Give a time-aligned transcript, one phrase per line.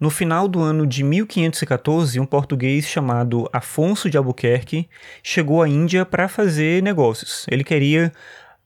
[0.00, 4.88] No final do ano de 1514, um português chamado Afonso de Albuquerque
[5.22, 7.44] chegou à Índia para fazer negócios.
[7.50, 8.10] Ele queria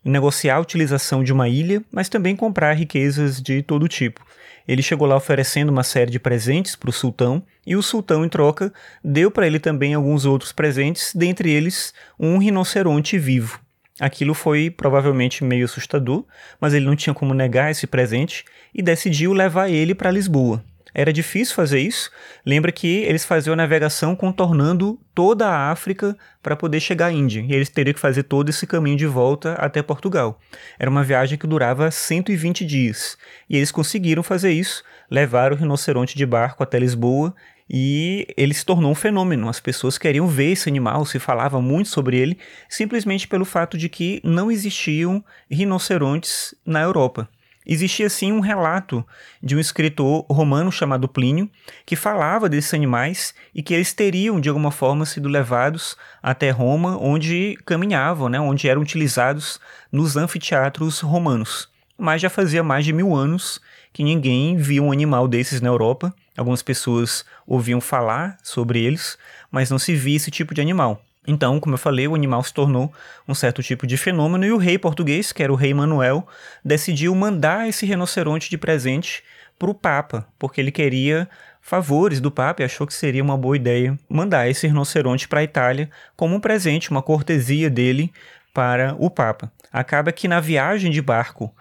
[0.05, 4.25] negociar a utilização de uma ilha, mas também comprar riquezas de todo tipo.
[4.69, 8.29] Ele chegou lá oferecendo uma série de presentes para o sultão, e o sultão, em
[8.29, 8.73] troca,
[9.03, 13.59] deu para ele também alguns outros presentes, dentre eles um rinoceronte vivo.
[13.99, 16.25] Aquilo foi provavelmente meio assustador,
[16.61, 20.63] mas ele não tinha como negar esse presente e decidiu levar ele para Lisboa.
[20.93, 22.11] Era difícil fazer isso.
[22.45, 27.45] Lembra que eles faziam a navegação contornando toda a África para poder chegar à Índia.
[27.49, 30.41] E eles teriam que fazer todo esse caminho de volta até Portugal.
[30.79, 33.17] Era uma viagem que durava 120 dias.
[33.49, 37.35] E eles conseguiram fazer isso, levaram o rinoceronte de barco até Lisboa
[37.69, 39.49] e ele se tornou um fenômeno.
[39.49, 43.89] As pessoas queriam ver esse animal, se falava muito sobre ele, simplesmente pelo fato de
[43.89, 47.29] que não existiam rinocerontes na Europa.
[47.67, 49.05] Existia sim um relato
[49.43, 51.49] de um escritor romano chamado Plínio
[51.87, 56.99] que falava desses animais e que eles teriam de alguma forma sido levados até Roma,
[57.01, 59.59] onde caminhavam, né, onde eram utilizados
[59.91, 61.69] nos anfiteatros romanos.
[61.97, 63.61] Mas já fazia mais de mil anos
[63.93, 66.15] que ninguém via um animal desses na Europa.
[66.37, 69.17] Algumas pessoas ouviam falar sobre eles,
[69.51, 71.01] mas não se via esse tipo de animal.
[71.27, 72.93] Então, como eu falei, o animal se tornou
[73.27, 76.27] um certo tipo de fenômeno e o rei português, que era o rei Manuel,
[76.65, 79.23] decidiu mandar esse rinoceronte de presente
[79.59, 81.29] para o Papa, porque ele queria
[81.61, 85.45] favores do Papa e achou que seria uma boa ideia mandar esse rinoceronte para a
[85.45, 88.13] Itália como um presente, uma cortesia dele
[88.53, 89.51] para o Papa.
[89.73, 91.55] Acaba que na viagem de barco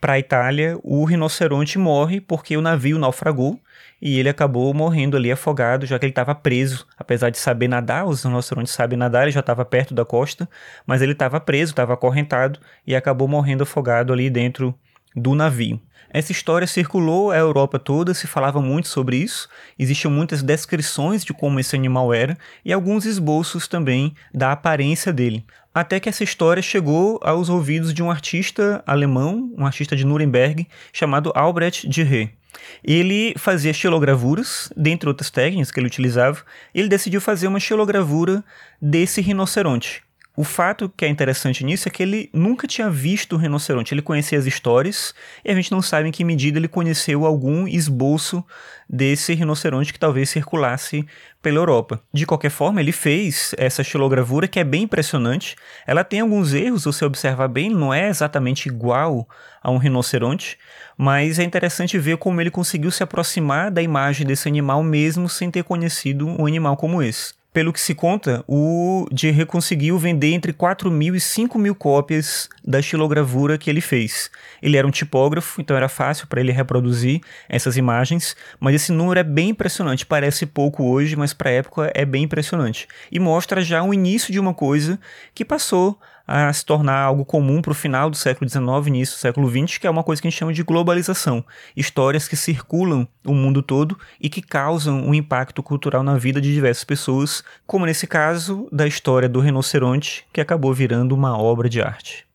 [0.00, 3.58] para a Itália, o rinoceronte morre porque o navio naufragou
[4.00, 6.86] e ele acabou morrendo ali afogado, já que ele estava preso.
[6.98, 10.48] Apesar de saber nadar, os rinocerontes sabem nadar, ele já estava perto da costa,
[10.86, 14.74] mas ele estava preso, estava acorrentado e acabou morrendo afogado ali dentro
[15.16, 15.80] do navio.
[16.10, 21.34] Essa história circulou a Europa toda, se falava muito sobre isso, existiam muitas descrições de
[21.34, 25.44] como esse animal era e alguns esboços também da aparência dele.
[25.74, 30.66] Até que essa história chegou aos ouvidos de um artista alemão, um artista de Nuremberg,
[30.92, 32.30] chamado Albrecht Dürer.
[32.82, 36.42] Ele fazia xilogravuras, dentre outras técnicas que ele utilizava,
[36.74, 38.42] ele decidiu fazer uma xilogravura
[38.80, 40.05] desse rinoceronte.
[40.38, 43.94] O fato que é interessante nisso é que ele nunca tinha visto o rinoceronte.
[43.94, 47.66] Ele conhecia as histórias e a gente não sabe em que medida ele conheceu algum
[47.66, 48.44] esboço
[48.86, 51.06] desse rinoceronte que talvez circulasse
[51.40, 52.02] pela Europa.
[52.12, 55.56] De qualquer forma, ele fez essa xilogravura que é bem impressionante.
[55.86, 59.26] Ela tem alguns erros, se você observar bem, não é exatamente igual
[59.62, 60.58] a um rinoceronte,
[60.98, 65.50] mas é interessante ver como ele conseguiu se aproximar da imagem desse animal mesmo sem
[65.50, 70.52] ter conhecido um animal como esse pelo que se conta, o Dierre conseguiu vender entre
[70.52, 74.30] 4 mil e 5 mil cópias da estilogravura que ele fez.
[74.60, 79.20] Ele era um tipógrafo, então era fácil para ele reproduzir essas imagens, mas esse número
[79.20, 80.04] é bem impressionante.
[80.04, 82.86] Parece pouco hoje, mas para a época é bem impressionante.
[83.10, 85.00] E mostra já o início de uma coisa
[85.34, 89.20] que passou a se tornar algo comum para o final do século XIX, início do
[89.20, 91.44] século XX, que é uma coisa que a gente chama de globalização.
[91.76, 96.52] Histórias que circulam o mundo todo e que causam um impacto cultural na vida de
[96.52, 101.80] diversas pessoas, como nesse caso da história do rinoceronte, que acabou virando uma obra de
[101.80, 102.25] arte.